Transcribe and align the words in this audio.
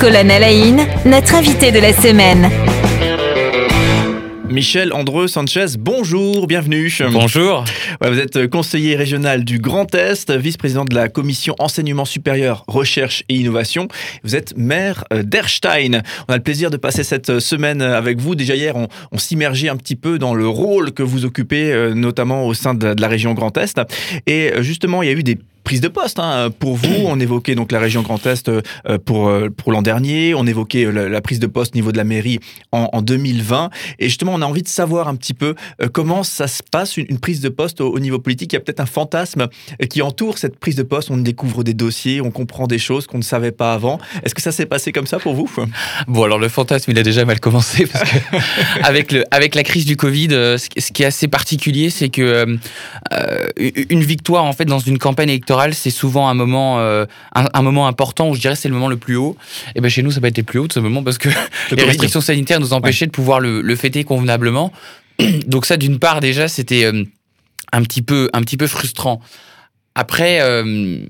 Colonne 0.00 0.30
Alain, 0.30 0.86
notre 1.04 1.34
invité 1.34 1.70
de 1.72 1.78
la 1.78 1.92
semaine. 1.92 2.48
Michel 4.48 4.94
Andreu 4.94 5.28
Sanchez, 5.28 5.76
bonjour, 5.78 6.46
bienvenue. 6.46 6.90
Bonjour. 7.12 7.64
vous 8.00 8.18
êtes 8.18 8.48
conseiller 8.48 8.96
régional 8.96 9.44
du 9.44 9.58
Grand 9.58 9.94
Est, 9.94 10.30
vice-président 10.30 10.86
de 10.86 10.94
la 10.94 11.10
commission 11.10 11.54
enseignement 11.58 12.06
supérieur, 12.06 12.64
recherche 12.66 13.24
et 13.28 13.34
innovation. 13.34 13.88
Vous 14.24 14.34
êtes 14.34 14.56
maire 14.56 15.04
euh, 15.12 15.22
d'Erstein. 15.22 16.02
On 16.28 16.32
a 16.32 16.36
le 16.38 16.42
plaisir 16.42 16.70
de 16.70 16.78
passer 16.78 17.04
cette 17.04 17.38
semaine 17.38 17.82
avec 17.82 18.18
vous. 18.20 18.34
Déjà 18.34 18.56
hier, 18.56 18.74
on, 18.76 19.18
s'immergeait 19.18 19.68
un 19.68 19.76
petit 19.76 19.96
peu 19.96 20.18
dans 20.18 20.34
le 20.34 20.48
rôle 20.48 20.92
que 20.92 21.02
vous 21.02 21.26
occupez, 21.26 21.72
euh, 21.72 21.92
notamment 21.92 22.46
au 22.46 22.54
sein 22.54 22.72
de 22.72 22.94
la 22.98 23.08
région 23.08 23.34
Grand 23.34 23.54
Est. 23.58 23.78
Et 24.26 24.50
euh, 24.52 24.62
justement, 24.62 25.02
il 25.02 25.10
y 25.10 25.12
a 25.12 25.14
eu 25.14 25.22
des 25.22 25.38
prise 25.64 25.80
de 25.80 25.88
poste 25.88 26.18
hein. 26.18 26.50
pour 26.58 26.76
vous. 26.76 27.06
On 27.06 27.18
évoquait 27.20 27.54
donc 27.54 27.72
la 27.72 27.78
région 27.78 28.02
Grand 28.02 28.24
Est 28.26 28.48
euh, 28.48 28.60
pour, 29.04 29.28
euh, 29.28 29.48
pour 29.48 29.72
l'an 29.72 29.82
dernier. 29.82 30.34
On 30.34 30.46
évoquait 30.46 30.86
euh, 30.86 31.08
la, 31.08 31.20
prise 31.20 31.38
de 31.38 31.46
poste 31.46 31.74
au 31.74 31.78
niveau 31.78 31.92
de 31.92 31.96
la 31.96 32.04
mairie 32.04 32.40
en, 32.72 33.02
2020. 33.02 33.70
Et 33.98 34.08
justement, 34.08 34.32
on 34.34 34.42
a 34.42 34.46
envie 34.46 34.62
de 34.62 34.68
savoir 34.68 35.08
un 35.08 35.16
petit 35.16 35.34
peu 35.34 35.54
comment 35.92 36.22
ça 36.22 36.48
se 36.48 36.62
passe, 36.62 36.96
une, 36.96 37.18
prise 37.18 37.40
de 37.40 37.48
poste 37.48 37.80
au, 37.80 37.98
niveau 37.98 38.18
politique. 38.18 38.52
Il 38.52 38.56
y 38.56 38.58
a 38.58 38.60
peut-être 38.60 38.80
un 38.80 38.86
fantasme 38.86 39.48
qui 39.88 40.02
entoure 40.02 40.38
cette 40.38 40.58
prise 40.58 40.76
de 40.76 40.82
poste. 40.82 41.10
On 41.10 41.16
découvre 41.16 41.64
des 41.64 41.74
dossiers, 41.74 42.20
on 42.20 42.30
comprend 42.30 42.66
des 42.66 42.78
choses 42.78 43.06
qu'on 43.06 43.18
ne 43.18 43.22
savait 43.22 43.52
pas 43.52 43.74
avant. 43.74 43.98
Est-ce 44.22 44.34
que 44.34 44.42
ça 44.42 44.52
s'est 44.52 44.66
passé 44.66 44.92
comme 44.92 45.06
ça 45.06 45.18
pour 45.18 45.34
vous? 45.34 45.50
Bon, 46.08 46.24
alors 46.24 46.38
le 46.38 46.48
fantasme, 46.48 46.90
il 46.90 46.98
a 46.98 47.02
déjà 47.02 47.24
mal 47.24 47.40
commencé 47.40 47.86
parce 47.86 48.10
que 48.10 48.18
avec, 48.82 49.12
le, 49.12 49.24
avec 49.30 49.54
la 49.54 49.62
crise 49.62 49.84
du 49.84 49.96
Covid, 49.96 50.28
ce 50.28 50.92
qui 50.92 51.02
est 51.02 51.06
assez 51.06 51.28
particulier, 51.28 51.90
c'est 51.90 52.08
que 52.08 52.58
une 53.90 54.02
victoire 54.02 54.44
en 54.44 54.52
fait 54.52 54.64
dans 54.64 54.78
une 54.78 54.98
campagne 54.98 55.30
électorale 55.30 55.49
c'est 55.72 55.90
souvent 55.90 56.28
un 56.28 56.34
moment, 56.34 56.78
euh, 56.80 57.06
un, 57.34 57.62
moment 57.62 57.86
important 57.86 58.28
où 58.28 58.34
je 58.34 58.40
dirais 58.40 58.54
c'est 58.54 58.68
le 58.68 58.74
moment 58.74 58.88
le 58.88 58.96
plus 58.96 59.16
haut. 59.16 59.36
Et 59.74 59.80
ben 59.80 59.88
chez 59.88 60.02
nous, 60.02 60.10
ça 60.10 60.16
n'a 60.16 60.22
pas 60.22 60.28
été 60.28 60.42
le 60.42 60.46
plus 60.46 60.58
haut 60.58 60.68
tout 60.68 60.74
simplement 60.74 61.02
parce 61.02 61.18
que 61.18 61.28
les 61.72 61.84
restrictions 61.84 62.20
sanitaires 62.20 62.60
nous 62.60 62.72
empêchaient 62.72 63.06
de 63.06 63.10
pouvoir 63.10 63.40
le, 63.40 63.76
fêter 63.76 64.04
convenablement. 64.04 64.72
Donc 65.46 65.66
ça, 65.66 65.76
d'une 65.76 65.98
part 65.98 66.20
déjà, 66.20 66.48
c'était 66.48 66.84
euh, 66.84 67.04
un 67.72 67.82
petit 67.82 68.02
peu, 68.02 68.28
un 68.32 68.42
petit 68.42 68.56
peu 68.56 68.66
frustrant. 68.66 69.20
Après, 69.94 70.40
euh, 70.40 71.04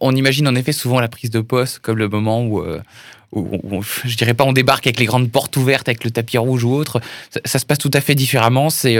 on 0.00 0.14
imagine 0.14 0.46
en 0.48 0.54
effet 0.54 0.72
souvent 0.72 1.00
la 1.00 1.08
prise 1.08 1.30
de 1.30 1.40
poste 1.40 1.78
comme 1.80 1.98
le 1.98 2.08
moment 2.08 2.44
où, 2.44 2.62
où, 3.32 3.82
je 4.04 4.16
dirais 4.16 4.34
pas 4.34 4.44
on 4.44 4.52
débarque 4.52 4.86
avec 4.86 4.98
les 4.98 5.06
grandes 5.06 5.30
portes 5.30 5.56
ouvertes, 5.56 5.88
avec 5.88 6.04
le 6.04 6.10
tapis 6.10 6.38
rouge 6.38 6.64
ou 6.64 6.74
autre. 6.74 7.00
Ça, 7.44 7.58
se 7.58 7.64
passe 7.64 7.78
tout 7.78 7.90
à 7.94 8.00
fait 8.00 8.14
différemment. 8.14 8.70
C'est 8.70 8.96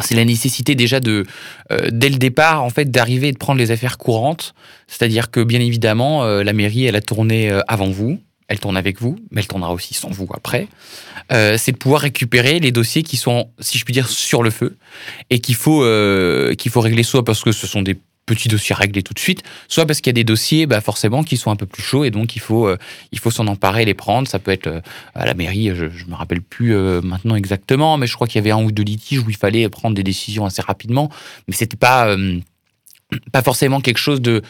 c'est 0.00 0.14
la 0.14 0.24
nécessité 0.24 0.74
déjà 0.74 1.00
de, 1.00 1.24
euh, 1.70 1.88
dès 1.92 2.08
le 2.08 2.16
départ, 2.16 2.64
en 2.64 2.70
fait, 2.70 2.90
d'arriver 2.90 3.28
et 3.28 3.32
de 3.32 3.38
prendre 3.38 3.58
les 3.58 3.70
affaires 3.70 3.98
courantes. 3.98 4.54
C'est-à-dire 4.86 5.30
que, 5.30 5.40
bien 5.40 5.60
évidemment, 5.60 6.24
euh, 6.24 6.42
la 6.42 6.52
mairie, 6.52 6.84
elle 6.84 6.96
a 6.96 7.00
tourné 7.00 7.50
euh, 7.50 7.60
avant 7.68 7.88
vous, 7.88 8.18
elle 8.48 8.58
tourne 8.58 8.76
avec 8.76 9.00
vous, 9.00 9.16
mais 9.30 9.40
elle 9.40 9.46
tournera 9.46 9.72
aussi 9.72 9.94
sans 9.94 10.10
vous 10.10 10.28
après. 10.34 10.68
c'est 11.30 11.72
de 11.72 11.76
pouvoir 11.76 12.02
récupérer 12.02 12.60
les 12.60 12.72
dossiers 12.72 13.02
qui 13.02 13.16
sont, 13.16 13.48
si 13.58 13.78
je 13.78 13.84
puis 13.84 13.94
dire, 13.94 14.08
sur 14.08 14.42
le 14.42 14.50
feu 14.50 14.76
et 15.30 15.38
qu'il 15.38 15.54
faut, 15.54 15.80
qu'il 16.58 16.70
faut 16.70 16.82
régler 16.82 17.04
soit 17.04 17.24
parce 17.24 17.42
que 17.42 17.52
ce 17.52 17.66
sont 17.66 17.80
des 17.80 17.96
petits 18.26 18.48
dossiers 18.48 18.74
réglés 18.74 19.02
tout 19.02 19.14
de 19.14 19.18
suite, 19.18 19.42
soit 19.68 19.86
parce 19.86 20.00
qu'il 20.00 20.10
y 20.10 20.14
a 20.14 20.14
des 20.14 20.24
dossiers 20.24 20.66
bah, 20.66 20.80
forcément 20.80 21.22
qui 21.22 21.36
sont 21.36 21.50
un 21.50 21.56
peu 21.56 21.66
plus 21.66 21.82
chauds 21.82 22.04
et 22.04 22.10
donc 22.10 22.36
il 22.36 22.40
faut, 22.40 22.66
euh, 22.66 22.78
faut 23.18 23.30
s'en 23.30 23.46
emparer, 23.46 23.84
les 23.84 23.94
prendre. 23.94 24.28
Ça 24.28 24.38
peut 24.38 24.50
être 24.50 24.66
euh, 24.66 24.80
à 25.14 25.26
la 25.26 25.34
mairie, 25.34 25.70
je 25.74 25.84
ne 25.84 26.10
me 26.10 26.14
rappelle 26.14 26.40
plus 26.40 26.74
euh, 26.74 27.00
maintenant 27.02 27.36
exactement, 27.36 27.96
mais 27.96 28.06
je 28.06 28.14
crois 28.14 28.26
qu'il 28.26 28.36
y 28.36 28.38
avait 28.38 28.50
un 28.50 28.62
ou 28.62 28.72
deux 28.72 28.82
litiges 28.82 29.20
où 29.20 29.30
il 29.30 29.36
fallait 29.36 29.68
prendre 29.68 29.94
des 29.94 30.02
décisions 30.02 30.44
assez 30.46 30.62
rapidement, 30.62 31.10
mais 31.48 31.54
c'était 31.54 31.76
pas, 31.76 32.16
pas 33.32 33.42
forcément 33.42 33.80
quelque 33.80 33.98
chose 33.98 34.20
de, 34.20 34.42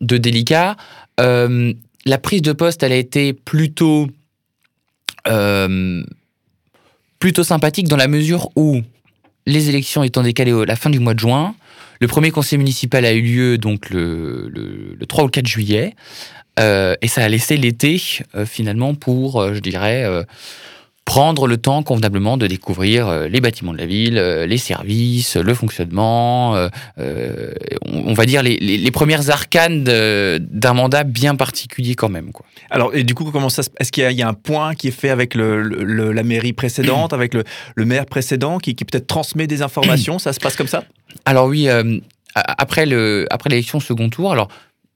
de 0.00 0.16
délicat. 0.16 0.76
la 1.18 2.18
prise 2.18 2.42
de 2.42 2.52
poste, 2.52 2.82
elle 2.82 2.92
a 2.92 2.96
été 2.96 3.32
plutôt, 3.32 4.08
plutôt 7.18 7.44
sympathique 7.44 7.88
dans 7.88 7.96
la 7.96 8.08
mesure 8.08 8.50
où 8.56 8.82
les 9.46 9.68
élections 9.68 10.02
étant 10.02 10.22
décalées 10.22 10.52
à 10.52 10.64
la 10.64 10.76
fin 10.76 10.90
du 10.90 10.98
mois 10.98 11.14
de 11.14 11.20
juin, 11.20 11.54
le 12.00 12.06
premier 12.06 12.30
conseil 12.30 12.58
municipal 12.58 13.04
a 13.04 13.12
eu 13.12 13.22
lieu 13.22 13.58
donc 13.58 13.90
le, 13.90 14.96
3 15.08 15.24
ou 15.24 15.26
le 15.26 15.30
4 15.30 15.46
juillet, 15.46 15.94
euh, 16.58 16.96
et 17.02 17.08
ça 17.08 17.22
a 17.22 17.28
laissé 17.28 17.56
l'été 17.56 18.00
euh, 18.34 18.44
finalement 18.44 18.94
pour, 18.94 19.40
euh, 19.40 19.54
je 19.54 19.60
dirais, 19.60 20.04
prendre 21.08 21.46
le 21.46 21.56
temps 21.56 21.82
convenablement 21.82 22.36
de 22.36 22.46
découvrir 22.46 23.28
les 23.28 23.40
bâtiments 23.40 23.72
de 23.72 23.78
la 23.78 23.86
ville, 23.86 24.14
les 24.14 24.58
services, 24.58 25.36
le 25.36 25.54
fonctionnement, 25.54 26.68
on, 26.98 28.12
va 28.12 28.26
dire 28.26 28.42
les, 28.42 28.90
premières 28.90 29.30
arcanes 29.30 29.84
d'un 29.84 30.74
mandat 30.74 31.04
bien 31.04 31.34
particulier 31.34 31.94
quand 31.94 32.10
même. 32.10 32.30
Quoi. 32.32 32.44
Alors, 32.70 32.94
et 32.94 33.04
du 33.04 33.14
coup, 33.14 33.24
comment 33.32 33.48
ça 33.48 33.62
Est-ce 33.80 33.90
qu'il 33.90 34.10
y, 34.12 34.22
a 34.22 34.28
un 34.28 34.34
point 34.34 34.74
qui 34.74 34.88
est 34.88 34.92
fait 34.92 35.08
avec 35.08 35.34
la 35.34 36.22
mairie 36.22 36.52
précédente, 36.52 37.14
avec 37.14 37.32
le, 37.32 37.44
maire 37.84 38.04
précédent, 38.04 38.58
qui, 38.58 38.74
qui 38.74 38.84
peut-être 38.84 39.06
transmet 39.06 39.46
des 39.46 39.62
informations 39.62 40.18
Ça 40.18 40.34
se 40.34 40.40
passe 40.40 40.56
comme 40.56 40.68
ça? 40.68 40.84
Alors 41.24 41.46
oui, 41.46 41.68
euh, 41.68 41.98
après 42.34 42.86
le 42.86 43.26
après 43.30 43.50
l'élection 43.50 43.80
second 43.80 44.08
tour, 44.08 44.32
alors 44.32 44.48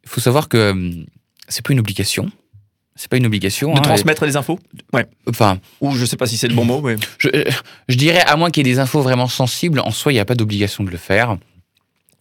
il 0.04 0.10
faut 0.10 0.20
savoir 0.20 0.48
que 0.48 0.56
euh, 0.56 1.04
c'est 1.48 1.64
pas 1.64 1.72
une 1.72 1.80
obligation. 1.80 2.30
C'est 2.94 3.10
pas 3.10 3.16
une 3.16 3.26
obligation. 3.26 3.72
De 3.72 3.78
hein, 3.78 3.82
transmettre 3.82 4.24
les 4.24 4.36
infos 4.36 4.58
Ouais. 4.92 5.06
Enfin. 5.28 5.58
Ou 5.80 5.92
je 5.92 6.04
sais 6.04 6.16
pas 6.16 6.26
si 6.26 6.36
c'est 6.36 6.48
le 6.48 6.54
bon 6.54 6.64
mot, 6.64 6.80
mais. 6.82 6.96
Je, 7.18 7.28
je 7.88 7.96
dirais, 7.96 8.22
à 8.26 8.36
moins 8.36 8.50
qu'il 8.50 8.66
y 8.66 8.70
ait 8.70 8.74
des 8.74 8.78
infos 8.80 9.00
vraiment 9.00 9.28
sensibles, 9.28 9.80
en 9.80 9.90
soi, 9.90 10.12
il 10.12 10.16
n'y 10.16 10.20
a 10.20 10.24
pas 10.24 10.34
d'obligation 10.34 10.84
de 10.84 10.90
le 10.90 10.98
faire. 10.98 11.38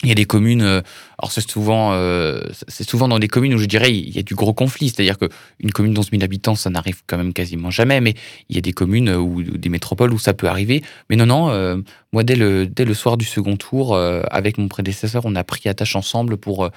Il 0.04 0.10
y 0.10 0.12
a 0.12 0.16
des 0.16 0.26
communes, 0.26 0.64
euh, 0.64 0.82
alors 1.20 1.32
c'est 1.32 1.48
souvent, 1.48 1.92
euh, 1.94 2.42
c'est 2.68 2.90
souvent 2.90 3.08
dans 3.08 3.20
des 3.20 3.28
communes 3.28 3.54
où 3.54 3.60
je 3.60 3.68
dirais 3.68 3.94
il 3.94 4.10
y 4.10 4.18
a 4.18 4.24
du 4.24 4.34
gros 4.34 4.54
conflit, 4.54 4.90
c'est-à-dire 4.90 5.18
qu'une 5.20 5.72
commune 5.72 5.94
d'11 5.94 6.10
000 6.10 6.24
habitants, 6.24 6.56
ça 6.56 6.72
n'arrive 6.72 7.04
quand 7.06 7.18
même 7.18 7.34
quasiment 7.34 7.70
jamais, 7.70 8.02
mais 8.02 8.16
il 8.50 8.56
y 8.56 8.58
a 8.58 8.62
des 8.62 8.74
communes 8.74 9.12
ou 9.12 9.44
des 9.44 9.70
métropoles 9.70 10.12
où 10.12 10.18
ça 10.18 10.34
peut 10.34 10.48
arriver. 10.48 10.82
Mais 11.12 11.18
non, 11.18 11.28
non, 11.28 11.52
euh, 11.52 11.78
moi 12.14 12.24
dès 12.24 12.36
le, 12.36 12.66
dès 12.66 12.86
le 12.86 12.96
soir 12.96 13.16
du 13.16 13.26
second 13.26 13.58
tour, 13.58 13.96
avec 13.96 14.58
mon 14.58 14.68
prédécesseur, 14.68 15.24
on 15.26 15.36
a 15.36 15.44
pris 15.44 15.70
attache 15.70 15.96
ensemble 15.96 16.38
pour 16.38 16.72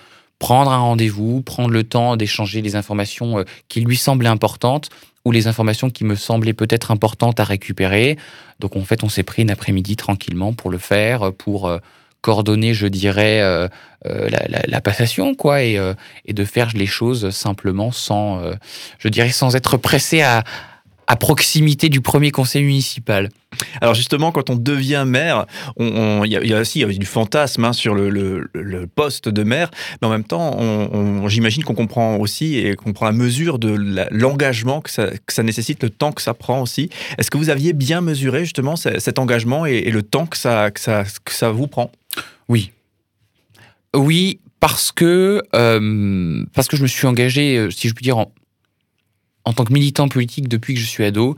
prendre 0.44 0.70
un 0.70 0.78
rendez-vous, 0.78 1.40
prendre 1.40 1.70
le 1.70 1.84
temps 1.84 2.16
d'échanger 2.16 2.60
les 2.60 2.76
informations 2.76 3.44
qui 3.68 3.80
lui 3.80 3.96
semblaient 3.96 4.28
importantes 4.28 4.90
ou 5.24 5.32
les 5.32 5.46
informations 5.46 5.88
qui 5.88 6.04
me 6.04 6.16
semblaient 6.16 6.52
peut-être 6.52 6.90
importantes 6.90 7.40
à 7.40 7.44
récupérer. 7.44 8.18
Donc 8.60 8.76
en 8.76 8.84
fait, 8.84 9.04
on 9.04 9.08
s'est 9.08 9.22
pris 9.22 9.40
une 9.40 9.50
après-midi 9.50 9.96
tranquillement 9.96 10.52
pour 10.52 10.70
le 10.70 10.76
faire, 10.76 11.32
pour 11.32 11.70
coordonner, 12.24 12.72
je 12.72 12.86
dirais, 12.86 13.42
euh, 13.42 13.68
euh, 14.06 14.30
la, 14.66 14.80
passation, 14.80 15.34
quoi, 15.34 15.62
et, 15.62 15.76
euh, 15.76 15.92
et, 16.24 16.32
de 16.32 16.46
faire 16.46 16.70
les 16.74 16.86
choses 16.86 17.28
simplement 17.28 17.92
sans, 17.92 18.40
je 18.98 19.08
dirais, 19.08 19.28
sans 19.28 19.54
être 19.56 19.76
pressé 19.76 20.22
à, 20.22 20.42
à 21.06 21.16
proximité 21.16 21.88
du 21.88 22.00
premier 22.00 22.30
conseil 22.30 22.64
municipal. 22.64 23.28
Alors 23.80 23.94
justement, 23.94 24.32
quand 24.32 24.50
on 24.50 24.56
devient 24.56 25.04
maire, 25.06 25.46
il 25.78 26.26
y, 26.26 26.54
a 26.54 26.60
aussi 26.60 26.80
y 26.80 26.84
a 26.84 26.86
du 26.86 27.06
fantasme 27.06 27.64
hein, 27.64 27.72
sur 27.72 27.94
le, 27.94 28.10
le, 28.10 28.86
poste 28.86 29.28
de 29.28 29.42
maire, 29.42 29.70
mais 30.00 30.08
en 30.08 30.10
même 30.10 30.24
temps, 30.24 30.58
j'imagine 31.28 31.64
qu'on 31.64 31.74
comprend 31.74 32.16
aussi 32.16 32.56
et 32.56 32.74
qu'on 32.74 32.92
prend 32.92 33.06
la 33.06 33.12
mesure 33.12 33.58
de 33.58 33.76
l'engagement 34.10 34.80
que 34.80 34.90
ça, 34.90 35.08
que 35.08 35.32
ça, 35.32 35.42
nécessite, 35.42 35.82
le 35.82 35.90
temps 35.90 36.12
que 36.12 36.22
ça 36.22 36.34
prend 36.34 36.60
aussi. 36.62 36.90
Est-ce 37.18 37.30
que 37.30 37.38
vous 37.38 37.50
aviez 37.50 37.72
bien 37.72 38.00
mesuré 38.00 38.44
justement 38.44 38.76
cet 38.76 39.18
engagement 39.18 39.66
et, 39.66 39.90
le 39.90 40.02
temps 40.02 40.26
que 40.26 40.36
ça, 40.36 40.70
que 40.70 40.80
ça, 40.80 41.04
que 41.24 41.32
ça 41.32 41.50
vous 41.50 41.68
prend? 41.68 41.90
Oui. 42.48 42.72
Oui, 43.94 44.40
parce 44.60 44.92
que, 44.92 45.42
euh, 45.54 46.44
parce 46.52 46.68
que 46.68 46.76
je 46.76 46.82
me 46.82 46.88
suis 46.88 47.06
engagé, 47.06 47.56
euh, 47.56 47.70
si 47.70 47.88
je 47.88 47.94
puis 47.94 48.02
dire, 48.02 48.18
en, 48.18 48.32
en 49.44 49.52
tant 49.52 49.64
que 49.64 49.72
militant 49.72 50.08
politique 50.08 50.48
depuis 50.48 50.74
que 50.74 50.80
je 50.80 50.86
suis 50.86 51.04
ado. 51.04 51.36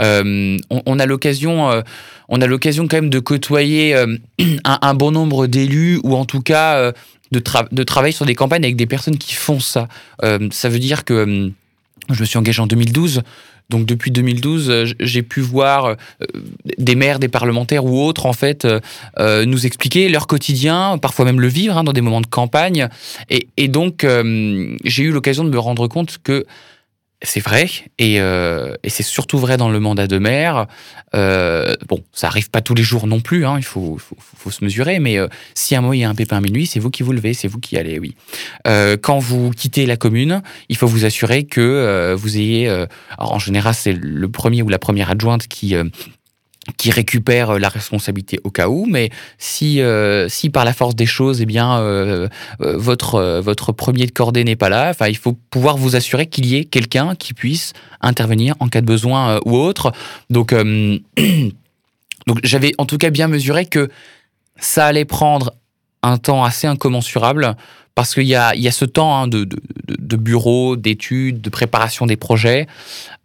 Euh, 0.00 0.56
on, 0.70 0.98
a 0.98 1.06
l'occasion, 1.06 1.70
euh, 1.70 1.82
on 2.28 2.40
a 2.40 2.46
l'occasion 2.46 2.88
quand 2.88 2.96
même 2.96 3.10
de 3.10 3.18
côtoyer 3.18 3.94
euh, 3.94 4.16
un, 4.64 4.94
bon 4.94 5.10
nombre 5.10 5.46
d'élus 5.46 6.00
ou 6.02 6.16
en 6.16 6.24
tout 6.24 6.40
cas 6.40 6.92
de, 7.32 7.42
de, 7.72 7.82
travailler 7.82 8.12
sur 8.12 8.26
des 8.26 8.34
campagnes 8.34 8.64
avec 8.64 8.76
des 8.76 8.86
personnes 8.86 9.18
qui 9.18 9.34
font 9.34 9.60
ça. 9.60 9.88
ça 10.50 10.68
veut 10.68 10.78
dire 10.78 11.04
que 11.04 11.50
je 12.10 12.20
me 12.20 12.24
suis 12.24 12.38
engagé 12.38 12.60
en 12.62 12.66
2012. 12.66 13.22
Donc 13.68 13.86
depuis 13.86 14.10
2012, 14.10 14.94
j'ai 14.98 15.22
pu 15.22 15.40
voir 15.40 15.94
des 16.76 16.96
maires, 16.96 17.20
des 17.20 17.28
parlementaires 17.28 17.84
ou 17.84 18.02
autres 18.02 18.26
en 18.26 18.32
fait 18.32 18.66
nous 19.18 19.66
expliquer 19.66 20.08
leur 20.08 20.26
quotidien, 20.26 20.98
parfois 20.98 21.24
même 21.24 21.40
le 21.40 21.46
vivre 21.46 21.76
hein, 21.76 21.84
dans 21.84 21.92
des 21.92 22.00
moments 22.00 22.20
de 22.20 22.26
campagne. 22.26 22.88
Et, 23.28 23.46
et 23.56 23.68
donc 23.68 24.04
j'ai 24.84 25.02
eu 25.04 25.12
l'occasion 25.12 25.44
de 25.44 25.50
me 25.50 25.58
rendre 25.58 25.86
compte 25.86 26.18
que 26.24 26.46
c'est 27.22 27.40
vrai, 27.40 27.68
euh, 28.00 28.74
et, 28.82 28.88
c'est 28.88 29.02
surtout 29.02 29.38
vrai 29.38 29.58
dans 29.58 29.68
le 29.68 29.78
mandat 29.78 30.06
de 30.06 30.18
maire. 30.18 30.66
Euh, 31.14 31.74
bon, 31.86 32.02
ça 32.12 32.28
arrive 32.28 32.50
pas 32.50 32.62
tous 32.62 32.74
les 32.74 32.82
jours 32.82 33.06
non 33.06 33.20
plus, 33.20 33.44
hein, 33.44 33.56
il 33.58 33.64
faut, 33.64 33.98
se 34.50 34.64
mesurer, 34.64 35.00
mais 35.00 35.18
euh, 35.18 35.28
si 35.54 35.76
un 35.76 35.82
mois 35.82 35.94
il 35.96 36.00
y 36.00 36.04
a 36.04 36.08
un 36.08 36.14
pépin 36.14 36.40
minuit, 36.40 36.66
c'est 36.66 36.80
vous 36.80 36.90
qui 36.90 37.02
vous 37.02 37.12
levez, 37.12 37.34
c'est 37.34 37.48
vous 37.48 37.58
qui 37.58 37.76
allez, 37.76 37.98
oui. 37.98 38.14
quand 39.02 39.18
vous 39.18 39.50
quittez 39.50 39.84
la 39.84 39.96
commune, 39.96 40.42
il 40.68 40.76
faut 40.76 40.86
vous 40.86 41.04
assurer 41.04 41.44
que 41.44 42.14
vous 42.14 42.36
ayez, 42.38 42.86
en 43.18 43.38
général 43.38 43.74
c'est 43.74 43.92
le 43.92 44.28
premier 44.28 44.62
ou 44.62 44.68
la 44.68 44.78
première 44.78 45.10
adjointe 45.10 45.46
qui 45.46 45.74
qui 46.76 46.90
récupère 46.90 47.58
la 47.58 47.68
responsabilité 47.68 48.38
au 48.44 48.50
cas 48.50 48.68
où, 48.68 48.86
mais 48.86 49.10
si, 49.38 49.80
si 50.28 50.50
par 50.50 50.64
la 50.64 50.74
force 50.74 50.94
des 50.94 51.06
choses, 51.06 51.40
eh 51.40 51.46
bien, 51.46 52.28
votre, 52.60 53.40
votre 53.40 53.72
premier 53.72 54.06
de 54.06 54.12
cordée 54.12 54.44
n'est 54.44 54.56
pas 54.56 54.68
là, 54.68 54.92
il 55.08 55.16
faut 55.16 55.32
pouvoir 55.32 55.78
vous 55.78 55.96
assurer 55.96 56.26
qu'il 56.26 56.44
y 56.44 56.56
ait 56.56 56.64
quelqu'un 56.66 57.14
qui 57.14 57.32
puisse 57.32 57.72
intervenir 58.02 58.56
en 58.60 58.68
cas 58.68 58.82
de 58.82 58.86
besoin 58.86 59.40
ou 59.46 59.56
autre. 59.56 59.92
Donc, 60.28 60.54
donc 62.26 62.38
j'avais 62.44 62.72
en 62.76 62.84
tout 62.84 62.98
cas 62.98 63.08
bien 63.08 63.26
mesuré 63.26 63.64
que 63.64 63.88
ça 64.60 64.86
allait 64.86 65.06
prendre 65.06 65.54
un 66.02 66.18
temps 66.18 66.44
assez 66.44 66.66
incommensurable 66.66 67.56
parce 67.94 68.14
qu'il 68.14 68.26
y 68.26 68.34
a, 68.34 68.54
y 68.54 68.68
a 68.68 68.72
ce 68.72 68.84
temps 68.84 69.16
hein, 69.16 69.28
de, 69.28 69.46
de, 69.88 70.16
bureau, 70.16 70.76
d'études, 70.76 71.40
de 71.40 71.50
préparation 71.50 72.06
des 72.06 72.16
projets. 72.16 72.66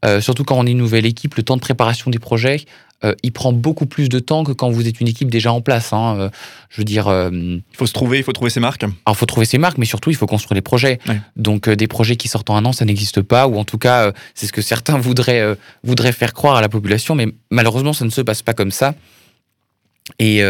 Euh, 0.03 0.19
surtout 0.21 0.43
quand 0.43 0.57
on 0.57 0.65
est 0.65 0.71
une 0.71 0.79
nouvelle 0.79 1.05
équipe, 1.05 1.35
le 1.35 1.43
temps 1.43 1.55
de 1.55 1.61
préparation 1.61 2.11
des 2.11 2.19
projets, 2.19 2.65
euh, 3.03 3.13
il 3.23 3.31
prend 3.31 3.51
beaucoup 3.51 3.85
plus 3.85 4.09
de 4.09 4.19
temps 4.19 4.43
que 4.43 4.51
quand 4.51 4.69
vous 4.69 4.87
êtes 4.87 5.01
une 5.01 5.07
équipe 5.07 5.29
déjà 5.29 5.51
en 5.51 5.61
place. 5.61 5.93
Hein. 5.93 6.15
Euh, 6.17 6.29
je 6.69 6.81
veux 6.81 6.85
dire. 6.85 7.07
il 7.31 7.61
faut 7.73 7.87
se 7.87 7.93
trouver, 7.93 8.19
il 8.19 8.23
faut 8.23 8.33
trouver 8.33 8.49
ses 8.49 8.59
marques. 8.59 8.83
Alors, 8.83 8.93
il 9.09 9.15
faut 9.15 9.25
trouver 9.25 9.45
ses 9.45 9.57
marques, 9.57 9.77
mais 9.77 9.85
surtout, 9.85 10.09
il 10.09 10.15
faut 10.15 10.27
construire 10.27 10.55
des 10.55 10.61
projets. 10.61 10.99
Donc, 11.35 11.69
des 11.69 11.87
projets 11.87 12.15
qui 12.15 12.27
sortent 12.27 12.49
en 12.49 12.55
un 12.55 12.65
an, 12.65 12.71
ça 12.71 12.85
n'existe 12.85 13.21
pas, 13.21 13.47
ou 13.47 13.57
en 13.57 13.65
tout 13.65 13.77
cas, 13.77 14.11
c'est 14.33 14.47
ce 14.47 14.53
que 14.53 14.61
certains 14.61 14.97
voudraient, 14.99 15.55
voudraient 15.83 16.13
faire 16.13 16.33
croire 16.33 16.55
à 16.55 16.61
la 16.61 16.69
population, 16.69 17.15
mais 17.15 17.27
malheureusement, 17.49 17.93
ça 17.93 18.05
ne 18.05 18.09
se 18.09 18.21
passe 18.21 18.41
pas 18.41 18.53
comme 18.53 18.71
ça. 18.71 18.95
Et, 20.19 20.41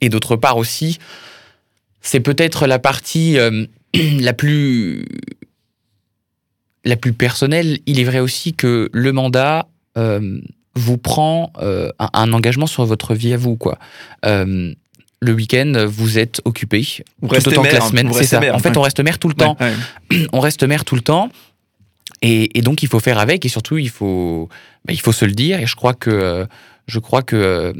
et 0.00 0.08
d'autre 0.08 0.36
part 0.36 0.56
aussi, 0.56 0.98
c'est 2.06 2.20
peut-être 2.20 2.66
la 2.66 2.78
partie 2.78 3.36
euh, 3.38 3.66
la 4.20 4.32
plus 4.32 5.04
la 6.84 6.96
plus 6.96 7.12
personnelle. 7.12 7.80
Il 7.86 7.98
est 7.98 8.04
vrai 8.04 8.20
aussi 8.20 8.54
que 8.54 8.88
le 8.92 9.12
mandat 9.12 9.66
euh, 9.98 10.40
vous 10.76 10.98
prend 10.98 11.52
euh, 11.60 11.90
un, 11.98 12.32
engagement 12.32 12.66
sur 12.66 12.84
votre 12.84 13.14
vie 13.14 13.32
à 13.32 13.36
vous, 13.36 13.56
quoi. 13.56 13.78
le 14.24 15.32
week-end, 15.32 15.86
vous 15.88 16.18
êtes 16.18 16.40
occupé 16.44 16.86
tout 17.20 17.48
autant 17.48 17.62
que 17.62 17.74
la 17.74 17.80
semaine. 17.80 18.12
C'est 18.12 18.24
ça. 18.24 18.40
en 18.54 18.58
fait, 18.58 18.76
on 18.76 18.82
reste 18.82 19.00
mère 19.00 19.18
tout 19.18 19.28
le 19.28 19.34
temps. 19.34 19.56
On 20.32 20.40
reste 20.40 20.62
mère 20.62 20.84
tout 20.84 20.94
le 20.94 21.00
temps. 21.00 21.30
Et, 22.22 22.62
donc, 22.62 22.82
il 22.82 22.88
faut 22.88 23.00
faire 23.00 23.18
avec. 23.18 23.44
Et 23.44 23.48
surtout, 23.48 23.78
il 23.78 23.90
faut, 23.90 24.48
bah, 24.84 24.92
il 24.92 25.00
faut 25.00 25.12
se 25.12 25.24
le 25.24 25.32
dire. 25.32 25.60
Et 25.60 25.66
je 25.66 25.74
crois 25.76 25.94
que, 25.94 26.46
je 26.86 26.98
crois 26.98 27.22
que 27.22 27.74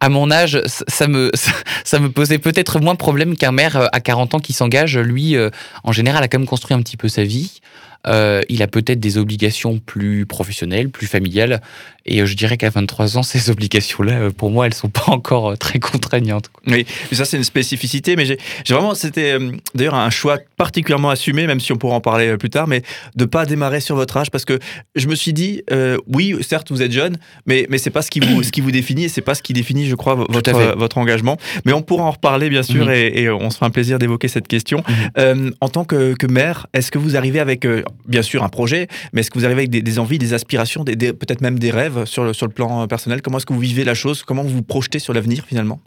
à 0.00 0.08
mon 0.08 0.30
âge, 0.30 0.60
ça 0.66 1.08
me, 1.08 1.30
ça 1.84 1.98
me 1.98 2.10
posait 2.10 2.38
peut-être 2.38 2.80
moins 2.80 2.94
de 2.94 2.98
problème 2.98 3.36
qu'un 3.36 3.52
maire 3.52 3.76
euh, 3.76 3.86
à 3.92 4.00
40 4.00 4.34
ans 4.34 4.40
qui 4.40 4.52
s'engage. 4.52 4.96
Lui, 4.98 5.36
euh, 5.36 5.50
en 5.84 5.92
général, 5.92 6.22
a 6.22 6.28
quand 6.28 6.38
même 6.38 6.48
construit 6.48 6.74
un 6.74 6.82
petit 6.82 6.96
peu 6.96 7.08
sa 7.08 7.24
vie. 7.24 7.60
Euh, 8.06 8.40
il 8.48 8.62
a 8.62 8.68
peut-être 8.68 9.00
des 9.00 9.18
obligations 9.18 9.78
plus 9.78 10.24
professionnelles, 10.26 10.88
plus 10.88 11.06
familiales. 11.06 11.60
Et 12.06 12.24
je 12.24 12.34
dirais 12.36 12.56
qu'à 12.56 12.70
23 12.70 13.18
ans, 13.18 13.22
ces 13.24 13.50
obligations-là, 13.50 14.30
pour 14.30 14.50
moi, 14.50 14.66
elles 14.66 14.74
sont 14.74 14.88
pas 14.88 15.08
encore 15.08 15.58
très 15.58 15.78
contraignantes. 15.78 16.50
Oui, 16.66 16.86
ça 17.12 17.24
c'est 17.24 17.36
une 17.36 17.44
spécificité, 17.44 18.16
mais 18.16 18.24
j'ai 18.24 18.38
vraiment, 18.68 18.94
c'était 18.94 19.36
d'ailleurs 19.74 19.94
un 19.94 20.10
choix 20.10 20.38
particulièrement 20.56 21.10
assumé, 21.10 21.46
même 21.46 21.60
si 21.60 21.72
on 21.72 21.76
pourra 21.76 21.96
en 21.96 22.00
parler 22.00 22.36
plus 22.36 22.50
tard, 22.50 22.66
mais 22.66 22.82
de 23.16 23.24
pas 23.24 23.46
démarrer 23.46 23.80
sur 23.80 23.96
votre 23.96 24.16
âge, 24.16 24.30
parce 24.30 24.44
que 24.44 24.58
je 24.94 25.08
me 25.08 25.14
suis 25.14 25.32
dit, 25.32 25.62
oui, 26.06 26.36
certes, 26.42 26.70
vous 26.70 26.82
êtes 26.82 26.92
jeune, 26.92 27.16
mais 27.46 27.66
mais 27.68 27.78
c'est 27.78 27.90
pas 27.90 28.02
ce 28.02 28.10
qui 28.10 28.20
vous 28.20 28.42
ce 28.42 28.52
qui 28.52 28.60
vous 28.60 28.70
définit, 28.70 29.04
et 29.04 29.08
c'est 29.08 29.22
pas 29.22 29.34
ce 29.34 29.42
qui 29.42 29.52
définit, 29.52 29.86
je 29.86 29.94
crois, 29.94 30.14
votre 30.14 30.76
votre 30.76 30.98
engagement. 30.98 31.36
Mais 31.64 31.72
on 31.72 31.82
pourra 31.82 32.04
en 32.04 32.10
reparler 32.10 32.48
bien 32.48 32.62
sûr, 32.62 32.86
mhm. 32.86 32.92
et, 32.92 33.30
on 33.30 33.50
se 33.50 33.56
fera 33.56 33.66
un 33.66 33.70
plaisir 33.70 33.98
d'évoquer 33.98 34.28
cette 34.28 34.48
question. 34.48 34.82
Mhm. 35.16 35.52
en 35.60 35.68
tant 35.68 35.84
que, 35.84 36.14
que 36.14 36.26
maire, 36.26 36.66
est-ce 36.72 36.90
que 36.90 36.98
vous 36.98 37.16
arrivez 37.16 37.40
avec 37.40 37.66
bien 38.06 38.22
sûr 38.22 38.42
un 38.42 38.48
projet, 38.48 38.88
mais 39.12 39.20
est-ce 39.20 39.30
que 39.30 39.38
vous 39.38 39.44
arrivez 39.44 39.62
avec 39.62 39.70
des, 39.70 39.98
envies, 39.98 40.18
des 40.18 40.34
aspirations, 40.34 40.84
des, 40.84 40.96
peut-être 41.12 41.40
même 41.40 41.58
des 41.58 41.70
rêves 41.70 42.04
sur 42.04 42.24
le, 42.24 42.32
sur 42.32 42.46
le 42.46 42.52
plan 42.52 42.86
personnel? 42.86 43.22
Comment 43.22 43.38
est-ce 43.38 43.46
que 43.46 43.52
vous 43.52 43.60
vivez 43.60 43.84
la 43.84 43.94
chose? 43.94 44.22
Comment 44.22 44.42
vous 44.42 44.50
vous 44.50 44.62
projetez 44.62 44.98
sur 44.98 45.12
l'avenir 45.12 45.44
finalement? 45.46 45.80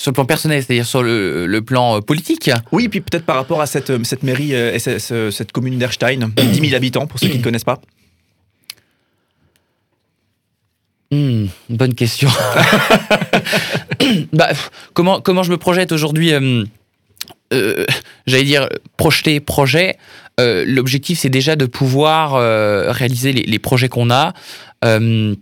Sur 0.00 0.12
le 0.12 0.14
plan 0.14 0.24
personnel, 0.24 0.64
c'est-à-dire 0.64 0.86
sur 0.86 1.02
le, 1.02 1.60
plan 1.60 1.98
euh, 1.98 2.00
politique? 2.00 2.50
Oui, 2.72 2.88
puis 2.88 3.02
peut-être 3.02 3.26
par 3.26 3.36
rapport 3.36 3.60
à 3.60 3.66
cette, 3.66 3.90
euh, 3.90 4.02
cette 4.02 4.22
mairie 4.22 4.54
euh, 4.54 4.72
et 4.72 4.78
cette, 4.78 5.52
commune 5.52 5.76
d'Erstein, 5.78 6.30
10 6.38 6.58
000 6.58 6.74
habitants 6.74 7.06
pour 7.06 7.20
ceux 7.20 7.28
qui 7.28 7.36
ne 7.36 7.44
connaissent 7.44 7.64
pas. 7.64 7.82
Hmm, 11.10 11.48
bonne 11.68 11.94
question. 11.94 12.30
bah, 14.32 14.48
comment, 14.94 15.20
comment 15.20 15.42
je 15.42 15.50
me 15.50 15.58
projette 15.58 15.92
aujourd'hui 15.92 16.32
J'allais 17.50 18.44
dire 18.44 18.70
projeter, 18.96 19.38
projet? 19.40 19.98
Euh, 20.40 20.64
l'objectif, 20.66 21.18
c'est 21.18 21.30
déjà 21.30 21.56
de 21.56 21.66
pouvoir 21.66 22.34
euh, 22.34 22.90
réaliser 22.90 23.32
les, 23.32 23.58
projets 23.58 23.88
qu'on 23.88 24.10
a. 24.10 24.32
Euh, 24.84 25.34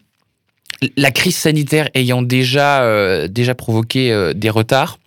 la 0.96 1.10
crise 1.10 1.36
sanitaire 1.36 1.88
ayant 1.94 2.22
déjà, 2.22 3.26
déjà 3.26 3.54
provoqué 3.56 4.32
des 4.36 4.48
retards, 4.48 5.00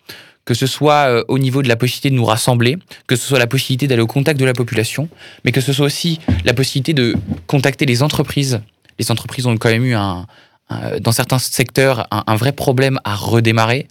que 0.43 0.53
ce 0.53 0.67
soit 0.67 1.23
au 1.29 1.39
niveau 1.39 1.61
de 1.61 1.69
la 1.69 1.77
possibilité 1.77 2.09
de 2.09 2.15
nous 2.15 2.25
rassembler, 2.25 2.77
que 3.07 3.15
ce 3.15 3.25
soit 3.25 3.39
la 3.39 3.47
possibilité 3.47 3.88
d'aller 3.88 4.01
au 4.01 4.07
contact 4.07 4.38
de 4.38 4.43
la 4.43 4.51
population, 4.51 5.07
mais 5.45 5.53
que 5.53 5.61
ce 5.61 5.71
soit 5.71 5.85
aussi 5.85 6.19
la 6.43 6.53
possibilité 6.53 6.93
de 6.93 7.15
contacter 7.47 7.85
les 7.85 8.03
entreprises. 8.03 8.59
Les 8.99 9.11
entreprises 9.11 9.45
ont 9.45 9.55
quand 9.55 9.69
même 9.69 9.85
eu 9.85 9.93
un, 9.93 10.27
dans 11.00 11.12
certains 11.12 11.39
secteurs 11.39 12.07
un, 12.12 12.35
vrai 12.35 12.51
problème 12.51 13.00
à 13.03 13.15
redémarrer, 13.15 13.88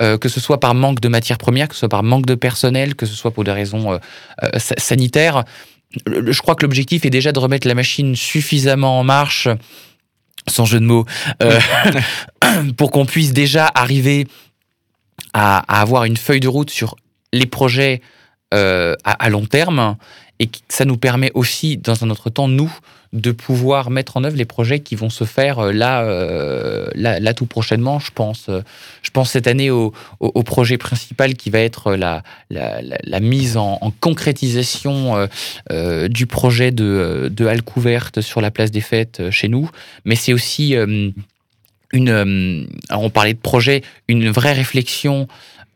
euh, 0.00 0.18
que 0.18 0.28
ce 0.28 0.40
soit 0.40 0.60
par 0.60 0.74
manque 0.74 1.00
de 1.00 1.08
matières 1.08 1.38
premières, 1.38 1.68
que 1.68 1.74
ce 1.74 1.80
soit 1.80 1.88
par 1.88 2.02
manque 2.02 2.26
de 2.26 2.34
personnel, 2.34 2.94
que 2.94 3.06
ce 3.06 3.14
soit 3.14 3.30
pour 3.30 3.44
des 3.44 3.52
raisons 3.52 3.92
euh, 3.92 3.98
sanitaires. 4.58 5.44
Je 6.06 6.40
crois 6.40 6.54
que 6.54 6.62
l'objectif 6.62 7.04
est 7.04 7.10
déjà 7.10 7.32
de 7.32 7.38
remettre 7.38 7.68
la 7.68 7.74
machine 7.74 8.16
suffisamment 8.16 8.98
en 8.98 9.04
marche, 9.04 9.48
sans 10.48 10.64
jeu 10.64 10.80
de 10.80 10.84
mots, 10.84 11.04
pour 12.76 12.90
qu'on 12.90 13.06
puisse 13.06 13.32
déjà 13.32 13.70
arriver 13.74 14.26
à, 15.34 15.58
avoir 15.80 16.04
une 16.04 16.16
feuille 16.16 16.40
de 16.40 16.48
route 16.48 16.70
sur 16.70 16.96
les 17.32 17.46
projets 17.46 18.00
à, 18.50 19.30
long 19.30 19.46
terme 19.46 19.96
et 20.42 20.50
ça 20.68 20.84
nous 20.84 20.96
permet 20.96 21.30
aussi, 21.34 21.76
dans 21.76 22.02
un 22.02 22.10
autre 22.10 22.28
temps, 22.28 22.48
nous, 22.48 22.76
de 23.12 23.30
pouvoir 23.30 23.90
mettre 23.90 24.16
en 24.16 24.24
œuvre 24.24 24.36
les 24.36 24.44
projets 24.44 24.80
qui 24.80 24.96
vont 24.96 25.08
se 25.08 25.22
faire 25.22 25.60
euh, 25.60 25.72
là, 25.72 26.02
euh, 26.02 26.88
là, 26.96 27.20
là, 27.20 27.32
tout 27.32 27.46
prochainement. 27.46 28.00
Je 28.00 28.10
pense, 28.12 28.46
euh, 28.48 28.62
je 29.02 29.10
pense 29.10 29.30
cette 29.30 29.46
année 29.46 29.70
au, 29.70 29.92
projet 30.44 30.78
principal 30.78 31.34
qui 31.34 31.50
va 31.50 31.60
être 31.60 31.94
la 31.94 33.20
mise 33.20 33.56
en, 33.56 33.92
concrétisation 34.00 35.28
du 36.08 36.26
projet 36.26 36.72
de, 36.72 37.30
de 37.32 37.46
halle 37.46 37.62
couverte 37.62 38.20
sur 38.20 38.40
la 38.40 38.50
place 38.50 38.72
des 38.72 38.80
fêtes 38.80 39.30
chez 39.30 39.46
nous. 39.46 39.70
Mais 40.04 40.16
c'est 40.16 40.32
aussi 40.32 40.74
une. 41.92 42.68
on 42.90 43.10
parlait 43.10 43.34
de 43.34 43.38
projet, 43.38 43.82
une 44.08 44.28
vraie 44.30 44.52
réflexion 44.52 45.28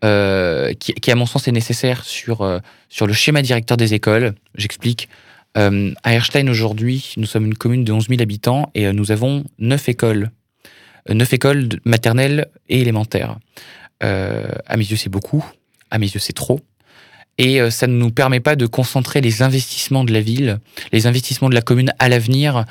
euh, 0.04 0.74
qui, 0.74 1.10
à 1.10 1.14
mon 1.14 1.24
sens, 1.24 1.48
est 1.48 1.52
nécessaire 1.52 2.04
sur, 2.04 2.42
euh, 2.42 2.58
sur 2.90 3.06
le 3.06 3.14
schéma 3.14 3.40
directeur 3.40 3.76
des 3.76 3.94
écoles. 3.94 4.34
J'explique. 4.54 5.08
Euh, 5.56 5.92
à 6.02 6.12
Erstein, 6.12 6.46
aujourd'hui, 6.48 7.14
nous 7.16 7.24
sommes 7.26 7.46
une 7.46 7.54
commune 7.54 7.82
de 7.82 7.92
11 7.92 8.08
000 8.08 8.20
habitants 8.20 8.70
et 8.74 8.92
nous 8.92 9.10
avons 9.10 9.44
9 9.58 9.88
écoles. 9.88 10.30
9 11.08 11.32
écoles 11.32 11.68
maternelles 11.84 12.48
et 12.68 12.80
élémentaires. 12.80 13.38
à 14.00 14.76
mes 14.76 14.84
yeux, 14.84 14.96
c'est 14.96 15.08
beaucoup. 15.08 15.44
À 15.90 15.98
mes 15.98 16.06
yeux, 16.06 16.20
c'est 16.20 16.34
trop. 16.34 16.60
Et 17.38 17.58
ça 17.70 17.86
ne 17.86 17.94
nous 17.94 18.10
permet 18.10 18.40
pas 18.40 18.56
de 18.56 18.66
concentrer 18.66 19.22
les 19.22 19.40
investissements 19.42 20.04
de 20.04 20.12
la 20.12 20.20
ville, 20.20 20.58
les 20.92 21.06
investissements 21.06 21.48
de 21.48 21.54
la 21.54 21.62
commune 21.62 21.92
à 21.98 22.08
l'avenir 22.10 22.66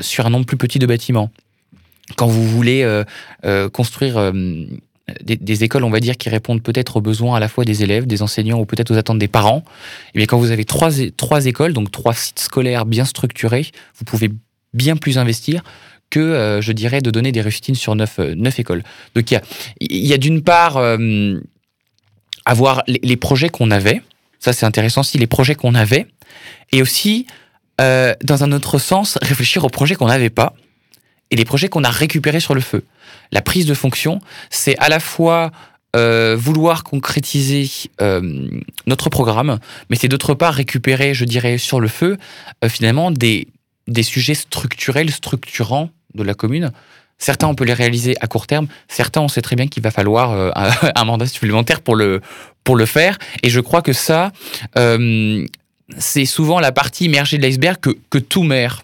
sur 0.00 0.26
un 0.26 0.30
nombre 0.30 0.46
plus 0.46 0.58
petit 0.58 0.78
de 0.78 0.86
bâtiments. 0.86 1.30
Quand 2.16 2.26
vous 2.26 2.46
voulez 2.46 3.02
construire 3.72 4.32
des, 5.22 5.64
écoles, 5.64 5.84
on 5.84 5.90
va 5.90 6.00
dire, 6.00 6.16
qui 6.16 6.28
répondent 6.28 6.62
peut-être 6.62 6.96
aux 6.96 7.00
besoins 7.00 7.36
à 7.36 7.40
la 7.40 7.48
fois 7.48 7.64
des 7.64 7.82
élèves, 7.82 8.06
des 8.06 8.22
enseignants 8.22 8.58
ou 8.58 8.64
peut-être 8.64 8.90
aux 8.90 8.96
attentes 8.96 9.18
des 9.18 9.28
parents, 9.28 9.58
et 9.58 10.10
eh 10.14 10.18
bien 10.18 10.26
quand 10.26 10.38
vous 10.38 10.50
avez 10.50 10.64
trois, 10.64 10.90
trois 11.16 11.46
écoles, 11.46 11.74
donc 11.74 11.90
trois 11.90 12.14
sites 12.14 12.38
scolaires 12.38 12.86
bien 12.86 13.04
structurés, 13.04 13.66
vous 13.98 14.04
pouvez 14.04 14.30
bien 14.72 14.96
plus 14.96 15.18
investir 15.18 15.62
que, 16.08 16.20
euh, 16.20 16.60
je 16.60 16.72
dirais, 16.72 17.00
de 17.00 17.10
donner 17.10 17.32
des 17.32 17.42
rustines 17.42 17.74
sur 17.74 17.94
neuf, 17.94 18.18
euh, 18.18 18.34
neuf 18.34 18.58
écoles. 18.58 18.82
Donc 19.14 19.30
il 19.30 20.06
y 20.06 20.12
a, 20.12 20.18
d'une 20.18 20.42
part 20.42 20.78
euh, 20.78 21.38
avoir 22.46 22.82
les, 22.86 23.16
projets 23.16 23.50
qu'on 23.50 23.70
avait, 23.70 24.00
ça 24.38 24.52
c'est 24.52 24.64
intéressant 24.64 25.02
aussi, 25.02 25.18
les 25.18 25.26
projets 25.26 25.54
qu'on 25.54 25.74
avait, 25.74 26.06
et 26.72 26.82
aussi, 26.82 27.26
dans 27.78 28.44
un 28.44 28.52
autre 28.52 28.78
sens, 28.78 29.18
réfléchir 29.20 29.64
aux 29.64 29.68
projets 29.68 29.96
qu'on 29.96 30.06
n'avait 30.06 30.30
pas 30.30 30.54
et 31.30 31.36
les 31.36 31.44
projets 31.44 31.68
qu'on 31.68 31.82
a 31.82 31.90
récupérés 31.90 32.40
sur 32.40 32.54
le 32.54 32.60
feu 32.60 32.84
la 33.32 33.42
prise 33.42 33.66
de 33.66 33.74
fonction, 33.74 34.20
c'est 34.50 34.76
à 34.78 34.88
la 34.88 35.00
fois 35.00 35.50
euh, 35.94 36.34
vouloir 36.36 36.82
concrétiser 36.82 37.70
euh, 38.00 38.48
notre 38.86 39.10
programme, 39.10 39.60
mais 39.88 39.96
c'est 39.96 40.08
d'autre 40.08 40.34
part 40.34 40.54
récupérer, 40.54 41.14
je 41.14 41.24
dirais, 41.24 41.56
sur 41.56 41.78
le 41.78 41.86
feu, 41.86 42.16
euh, 42.64 42.68
finalement, 42.68 43.12
des, 43.12 43.46
des 43.86 44.02
sujets 44.02 44.34
structurels, 44.34 45.12
structurants 45.12 45.90
de 46.14 46.24
la 46.24 46.34
commune. 46.34 46.72
Certains, 47.18 47.46
on 47.46 47.54
peut 47.54 47.64
les 47.64 47.74
réaliser 47.74 48.16
à 48.20 48.26
court 48.26 48.48
terme. 48.48 48.66
Certains, 48.88 49.20
on 49.20 49.28
sait 49.28 49.40
très 49.40 49.54
bien 49.54 49.68
qu'il 49.68 49.84
va 49.84 49.92
falloir 49.92 50.52
un, 50.96 51.04
mandat 51.04 51.26
supplémentaire 51.26 51.80
pour 51.80 51.94
le, 51.94 52.20
pour 52.64 52.74
le 52.74 52.86
faire. 52.86 53.16
Et 53.44 53.50
je 53.50 53.60
crois 53.60 53.80
que 53.80 53.92
ça, 53.92 54.32
c'est 55.96 56.24
souvent 56.24 56.58
la 56.58 56.72
partie 56.72 57.04
immergée 57.04 57.38
de 57.38 57.42
l'iceberg 57.42 57.78
que, 57.78 57.90
que 58.10 58.18
tout 58.18 58.42
maire 58.42 58.82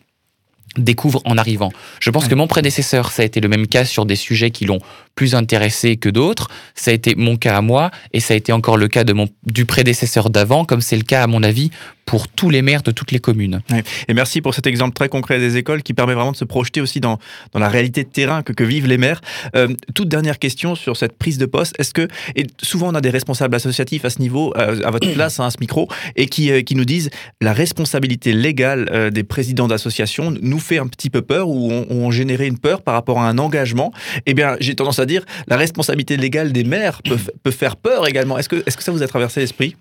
découvre 0.77 1.21
en 1.25 1.37
arrivant. 1.37 1.73
Je 2.00 2.11
pense 2.11 2.29
que 2.29 2.35
mon 2.35 2.47
prédécesseur, 2.47 3.11
ça 3.11 3.23
a 3.23 3.25
été 3.25 3.41
le 3.41 3.49
même 3.49 3.67
cas 3.67 3.85
sur 3.85 4.07
des 4.07 4.17
sujets 4.17 4.50
qui 4.50 4.65
l'ont 4.65 4.79
plus 5.15 5.35
intéressé 5.35 5.97
que 5.97 6.09
d'autres. 6.09 6.49
Ça 6.75 6.91
a 6.91 6.95
été 6.95 7.15
mon 7.17 7.37
cas 7.37 7.57
à 7.57 7.61
moi 7.61 7.91
et 8.12 8.21
ça 8.21 8.35
a 8.35 8.37
été 8.37 8.53
encore 8.53 8.77
le 8.77 8.89
cas 8.89 9.05
de 9.05 9.12
mon, 9.12 9.29
du 9.45 9.67
prédécesseur 9.67 10.31
d'avant, 10.31 10.65
comme 10.65 10.81
c'est 10.81 10.97
le 10.97 11.03
cas 11.03 11.23
à 11.23 11.27
mon 11.27 11.43
avis 11.43 11.71
pour 12.11 12.26
tous 12.26 12.50
les 12.50 12.61
maires 12.61 12.83
de 12.83 12.90
toutes 12.90 13.12
les 13.12 13.21
communes. 13.21 13.61
Et 14.09 14.14
merci 14.14 14.40
pour 14.40 14.52
cet 14.52 14.67
exemple 14.67 14.95
très 14.95 15.09
concret 15.09 15.38
des 15.38 15.57
écoles 15.57 15.85
qui 15.85 15.95
permet 15.95 16.14
vraiment 16.14 16.33
de 16.33 16.37
se 16.37 16.45
projeter 16.45 16.81
aussi 16.81 16.99
dans, 16.99 17.21
dans 17.52 17.61
la 17.61 17.69
réalité 17.69 18.02
de 18.02 18.09
terrain 18.09 18.43
que, 18.43 18.52
que 18.52 18.64
vivent 18.64 18.88
les 18.88 18.99
maires. 18.99 19.21
Euh, 19.55 19.69
toute 19.95 20.09
dernière 20.09 20.40
question 20.40 20.75
sur 20.75 20.97
cette 20.97 21.17
prise 21.17 21.38
de 21.38 21.47
poste. 21.47 21.76
Est-ce 21.79 21.95
que, 21.95 22.09
et 22.35 22.49
souvent 22.61 22.88
on 22.88 22.97
a 22.97 23.00
des 23.00 23.11
responsables 23.11 23.55
associatifs 23.55 24.05
à 24.05 24.11
ce 24.11 24.19
niveau, 24.19 24.52
euh, 24.57 24.81
à 24.83 24.90
votre 24.90 25.09
place, 25.12 25.38
hein, 25.38 25.47
à 25.47 25.52
ce 25.52 25.59
micro, 25.61 25.87
et 26.17 26.26
qui, 26.26 26.50
euh, 26.50 26.62
qui 26.62 26.75
nous 26.75 26.85
disent 26.85 27.11
la 27.40 27.52
responsabilité 27.52 28.33
légale 28.33 29.12
des 29.12 29.23
présidents 29.23 29.69
d'associations 29.69 30.35
nous 30.43 30.59
fait 30.59 30.79
un 30.79 30.88
petit 30.88 31.11
peu 31.11 31.23
peur 31.23 31.49
ou 31.49 31.71
ont, 31.71 31.87
ont 31.90 32.11
généré 32.11 32.49
une 32.49 32.59
peur 32.59 32.83
par 32.83 32.95
rapport 32.95 33.21
à 33.21 33.29
un 33.29 33.38
engagement. 33.38 33.93
Eh 34.26 34.35
bien, 34.35 34.57
j'ai 34.59 34.75
tendance 34.75 34.99
à 34.99 35.07
dire 35.07 35.25
la 35.47 35.57
responsabilité 35.57 36.17
légale 36.17 36.50
des 36.50 36.64
maires 36.64 37.02
peut, 37.05 37.19
peut 37.45 37.52
faire 37.52 37.76
peur 37.76 38.09
également. 38.09 38.37
Est-ce 38.37 38.49
que, 38.49 38.57
est 38.57 38.71
-ce 38.71 38.76
que 38.76 38.83
ça 38.83 38.90
vous 38.90 39.05
a 39.05 39.07
traversé 39.07 39.38
l'esprit? 39.38 39.76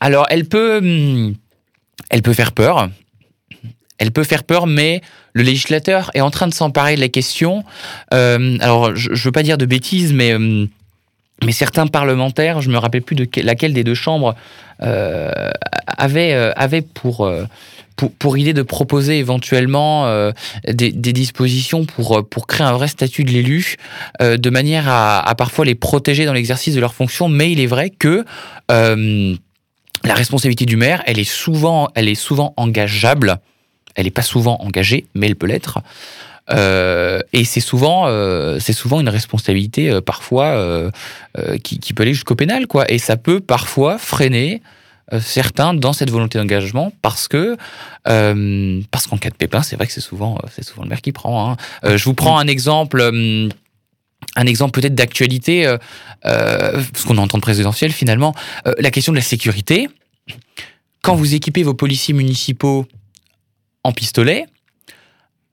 Alors, 0.00 0.26
elle 0.28 0.44
peut. 0.44 0.82
Elle 2.10 2.22
peut 2.22 2.34
faire 2.34 2.52
peur. 2.52 2.88
Elle 3.98 4.10
peut 4.10 4.24
faire 4.24 4.44
peur, 4.44 4.66
mais 4.66 5.00
le 5.32 5.42
législateur 5.42 6.10
est 6.14 6.20
en 6.20 6.30
train 6.30 6.46
de 6.46 6.54
s'emparer 6.54 6.96
de 6.96 7.00
la 7.00 7.08
question. 7.08 7.64
Euh, 8.12 8.58
alors, 8.60 8.94
je 8.94 9.10
ne 9.10 9.16
veux 9.16 9.32
pas 9.32 9.42
dire 9.42 9.58
de 9.58 9.66
bêtises, 9.66 10.12
mais, 10.12 10.32
euh, 10.32 10.66
certains 11.50 11.86
parlementaires, 11.86 12.60
je 12.60 12.70
me 12.70 12.78
rappelle 12.78 13.02
plus 13.02 13.16
de 13.16 13.26
laquelle 13.42 13.72
des 13.72 13.84
deux 13.84 13.94
chambres, 13.94 14.34
euh, 14.82 15.50
avaient, 15.86 16.82
pour, 16.82 17.30
idée 18.36 18.52
de 18.52 18.62
proposer 18.62 19.18
éventuellement 19.18 20.30
des, 20.66 20.90
dispositions 20.92 21.86
pour, 21.86 22.28
pour 22.28 22.46
créer 22.46 22.66
un 22.66 22.72
vrai 22.72 22.88
statut 22.88 23.24
de 23.24 23.30
l'élu, 23.30 23.76
de 24.20 24.50
manière 24.50 24.88
à, 24.88 25.26
à, 25.26 25.34
parfois 25.34 25.64
les 25.64 25.74
protéger 25.74 26.26
dans 26.26 26.34
l'exercice 26.34 26.74
de 26.74 26.80
leurs 26.80 26.94
fonctions. 26.94 27.28
Mais 27.28 27.52
il 27.52 27.60
est 27.60 27.66
vrai 27.66 27.88
que 27.88 28.24
la 30.06 30.14
responsabilité 30.14 30.64
du 30.64 30.76
maire, 30.76 31.02
elle 31.06 31.18
est 31.18 31.24
souvent, 31.24 31.88
elle 31.94 32.08
est 32.08 32.14
souvent 32.14 32.54
engageable. 32.56 33.38
Elle 33.94 34.04
n'est 34.04 34.10
pas 34.10 34.22
souvent 34.22 34.56
engagée, 34.60 35.06
mais 35.14 35.26
elle 35.26 35.36
peut 35.36 35.46
l'être. 35.46 35.80
Euh, 36.50 37.20
et 37.32 37.44
c'est 37.44 37.60
souvent, 37.60 38.04
euh, 38.06 38.58
c'est 38.60 38.72
souvent 38.72 39.00
une 39.00 39.08
responsabilité 39.08 39.90
euh, 39.90 40.00
parfois 40.00 40.90
qui, 41.62 41.78
qui, 41.78 41.92
peut 41.92 42.02
aller 42.02 42.14
jusqu'au 42.14 42.34
pénal, 42.34 42.66
quoi. 42.66 42.90
Et 42.90 42.98
ça 42.98 43.16
peut 43.16 43.40
parfois 43.40 43.98
freiner 43.98 44.62
certains 45.20 45.72
dans 45.72 45.92
cette 45.92 46.10
volonté 46.10 46.36
d'engagement 46.38 46.92
parce 47.00 47.28
que 47.28 47.56
parce 48.04 49.06
qu'en 49.06 49.18
cas 49.18 49.30
de 49.30 49.36
pépin, 49.36 49.62
c'est 49.62 49.76
vrai 49.76 49.86
que 49.86 49.92
c'est 49.92 50.00
souvent, 50.00 50.38
c'est 50.52 50.64
souvent 50.64 50.82
le 50.82 50.88
maire 50.88 51.02
qui 51.02 51.12
prend. 51.12 51.50
Hein. 51.50 51.96
je 51.96 52.04
vous 52.04 52.14
prends 52.14 52.38
un 52.38 52.46
exemple 52.46 53.02
un 54.34 54.46
exemple 54.46 54.80
peut-être 54.80 54.94
d'actualité, 54.94 55.66
euh, 55.66 55.78
euh, 56.26 56.82
parce 56.92 57.04
qu'on 57.04 57.18
entend 57.18 57.38
de 57.38 57.42
présidentiel 57.42 57.92
finalement, 57.92 58.34
euh, 58.66 58.74
la 58.78 58.90
question 58.90 59.12
de 59.12 59.16
la 59.16 59.22
sécurité. 59.22 59.88
Quand 61.02 61.14
vous 61.14 61.34
équipez 61.34 61.62
vos 61.62 61.74
policiers 61.74 62.14
municipaux 62.14 62.86
en 63.84 63.92
pistolet, 63.92 64.46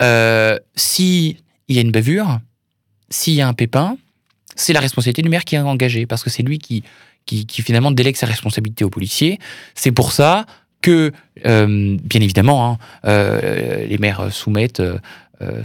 euh, 0.01 0.59
s'il 0.75 1.37
y 1.69 1.77
a 1.77 1.81
une 1.81 1.91
bavure, 1.91 2.39
s'il 3.09 3.33
y 3.33 3.41
a 3.41 3.47
un 3.47 3.53
pépin, 3.53 3.97
c'est 4.55 4.73
la 4.73 4.79
responsabilité 4.79 5.21
du 5.21 5.29
maire 5.29 5.45
qui 5.45 5.55
est 5.55 5.59
engagé, 5.59 6.05
parce 6.05 6.23
que 6.23 6.29
c'est 6.29 6.43
lui 6.43 6.57
qui, 6.57 6.83
qui, 7.25 7.45
qui, 7.45 7.61
finalement 7.61 7.91
délègue 7.91 8.15
sa 8.15 8.25
responsabilité 8.25 8.83
aux 8.83 8.89
policiers. 8.89 9.39
C'est 9.75 9.91
pour 9.91 10.11
ça 10.11 10.45
que, 10.81 11.11
euh, 11.45 11.97
bien 12.03 12.21
évidemment, 12.21 12.79
hein, 13.03 13.39
les 13.87 13.97
maires 13.99 14.31
soumettent 14.31 14.81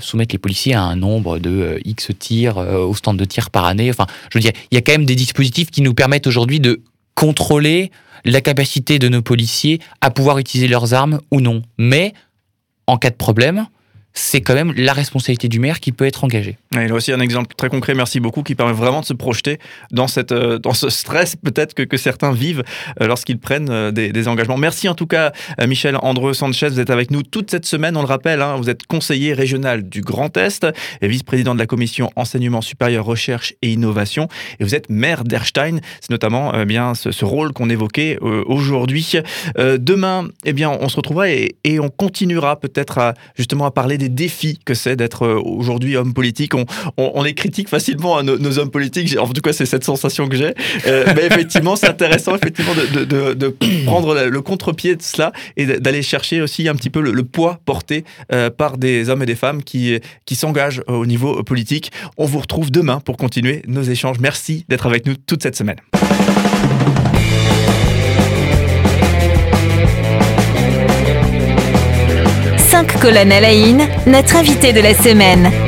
soumettre 0.00 0.34
les 0.34 0.38
policiers 0.38 0.74
à 0.74 0.82
un 0.82 0.96
nombre 0.96 1.38
de 1.38 1.50
euh, 1.50 1.80
X 1.84 2.10
tirs 2.18 2.58
euh, 2.58 2.84
au 2.84 2.94
stand 2.94 3.16
de 3.16 3.24
tir 3.24 3.50
par 3.50 3.64
année. 3.64 3.90
Enfin, 3.90 4.06
je 4.30 4.38
veux 4.38 4.42
dire, 4.42 4.52
il 4.70 4.74
y 4.74 4.78
a 4.78 4.80
quand 4.80 4.92
même 4.92 5.04
des 5.04 5.14
dispositifs 5.14 5.70
qui 5.70 5.82
nous 5.82 5.94
permettent 5.94 6.26
aujourd'hui 6.26 6.60
de 6.60 6.82
contrôler 7.14 7.90
la 8.24 8.40
capacité 8.40 8.98
de 8.98 9.08
nos 9.08 9.22
policiers 9.22 9.80
à 10.00 10.10
pouvoir 10.10 10.38
utiliser 10.38 10.68
leurs 10.68 10.94
armes 10.94 11.20
ou 11.30 11.40
non. 11.40 11.62
Mais 11.78 12.12
en 12.86 12.96
cas 12.96 13.10
de 13.10 13.16
problème, 13.16 13.66
c'est 14.14 14.40
quand 14.40 14.54
même 14.54 14.72
la 14.76 14.92
responsabilité 14.92 15.48
du 15.48 15.60
maire 15.60 15.80
qui 15.80 15.92
peut 15.92 16.06
être 16.06 16.24
engagée. 16.24 16.58
Y 16.74 16.90
a 16.90 16.94
aussi 16.94 17.12
un 17.12 17.20
exemple 17.20 17.54
très 17.56 17.70
concret, 17.70 17.94
merci 17.94 18.20
beaucoup, 18.20 18.42
qui 18.42 18.54
permet 18.54 18.74
vraiment 18.74 19.00
de 19.00 19.06
se 19.06 19.14
projeter 19.14 19.58
dans, 19.90 20.06
cette, 20.06 20.32
euh, 20.32 20.58
dans 20.58 20.74
ce 20.74 20.90
stress 20.90 21.34
peut-être 21.34 21.72
que, 21.72 21.82
que, 21.82 21.96
certains 21.96 22.30
vivent 22.30 22.62
euh, 23.00 23.06
lorsqu'ils 23.06 23.38
prennent 23.38 23.70
euh, 23.70 23.90
des, 23.90 24.28
engagements. 24.28 24.58
Merci 24.58 24.86
en 24.88 24.94
tout 24.94 25.06
cas, 25.06 25.32
Michel 25.66 25.96
Andreu 26.02 26.34
Sanchez, 26.34 26.68
vous 26.68 26.80
êtes 26.80 26.90
avec 26.90 27.10
nous 27.10 27.22
toute 27.22 27.50
cette 27.50 27.64
semaine, 27.64 27.96
on 27.96 28.02
le 28.02 28.06
rappelle, 28.06 28.42
hein, 28.42 28.56
vous 28.56 28.68
êtes 28.68 28.86
conseiller 28.86 29.32
régional 29.32 29.88
du 29.88 30.02
Grand 30.02 30.36
Est 30.36 30.66
et 31.00 31.08
vice-président 31.08 31.54
de 31.54 31.58
la 31.58 31.66
commission 31.66 32.10
enseignement 32.16 32.60
supérieur, 32.60 33.06
recherche 33.06 33.54
et 33.62 33.72
innovation. 33.72 34.28
Et 34.60 34.64
vous 34.64 34.74
êtes 34.74 34.90
maire 34.90 35.24
d'Erstein, 35.24 35.78
c'est 36.00 36.10
notamment 36.10 36.64
bien 36.66 36.94
ce, 36.94 37.24
rôle 37.24 37.52
qu'on 37.52 37.70
évoquait 37.70 38.18
aujourd'hui. 38.20 39.12
Demain, 39.56 40.28
eh 40.44 40.52
bien, 40.52 40.70
on 40.70 40.88
se 40.88 40.96
retrouvera 40.96 41.30
et, 41.30 41.56
et 41.64 41.80
on 41.80 41.88
continuera 41.88 42.58
peut-être 42.58 42.98
à, 42.98 43.14
justement 43.36 43.66
à 43.66 43.70
parler 43.70 43.98
des 43.98 44.08
défis 44.08 44.58
que 44.64 44.74
c'est 44.74 44.96
d'être 44.96 45.26
aujourd'hui 45.26 45.96
homme 45.96 46.12
politique. 46.12 46.54
On, 46.96 47.22
les 47.22 47.34
critique 47.34 47.68
facilement 47.68 48.16
à 48.16 48.22
nos, 48.22 48.58
hommes 48.58 48.70
politiques. 48.70 49.16
En 49.18 49.28
tout 49.28 49.40
cas, 49.40 49.52
c'est 49.52 49.66
cette 49.66 49.84
sensation 49.84 50.28
que 50.28 50.36
j'ai. 50.36 50.54
Euh, 50.86 51.04
mais 51.14 51.26
effectivement, 51.26 51.76
c'est 51.76 51.88
intéressant 51.88 52.34
effectivement 52.34 52.72
de, 52.74 53.04
de, 53.04 53.56
prendre 53.84 54.14
le 54.14 54.40
contre-pied 54.42 54.96
de 54.96 55.02
cela 55.02 55.32
et 55.56 55.66
d'aller 55.66 56.02
chercher 56.02 56.40
aussi 56.40 56.68
un 56.68 56.74
petit 56.74 56.90
peu 56.90 57.00
le, 57.00 57.24
poids 57.24 57.60
porté 57.64 58.04
euh, 58.32 58.48
par 58.48 58.78
des 58.78 59.10
hommes 59.10 59.22
et 59.22 59.26
des 59.26 59.34
femmes 59.34 59.62
qui, 59.62 59.98
qui 60.24 60.34
s'engagent 60.34 60.82
au 60.86 61.04
niveau 61.04 61.42
politique. 61.42 61.92
On 62.16 62.24
vous 62.24 62.38
retrouve 62.38 62.70
demain 62.70 63.00
pour 63.00 63.16
continuer 63.16 63.62
nos 63.66 63.82
échanges. 63.82 64.18
Merci 64.20 64.64
d'être 64.68 64.86
avec 64.86 65.06
nous 65.06 65.14
toute 65.14 65.42
cette 65.42 65.56
semaine. 65.56 65.76
colonnes 73.00 73.32
à 73.32 73.40
notre 74.06 74.36
invité 74.36 74.72
de 74.72 74.80
la 74.80 74.94
semaine. 74.94 75.67